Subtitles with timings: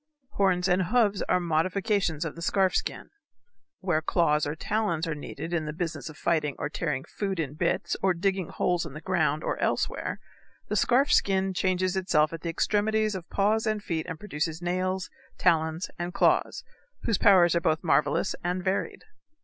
[0.31, 3.11] Horns and hoofs are modifications of the scarf skin.
[3.81, 7.53] Where claws or talons are needed in the business of fighting or tearing food in
[7.53, 10.19] bits or digging holes in the ground or elsewhere,
[10.69, 15.11] the scarf skin changes itself at the extremities of paws and feet and produces nails,
[15.37, 16.63] talons, and claws,
[17.03, 19.03] whose powers are both marvelous and varied.